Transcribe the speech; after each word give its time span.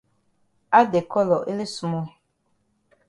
Add 0.71 0.93
de 0.95 1.01
colour 1.01 1.47
ele 1.51 1.67
small. 1.67 2.07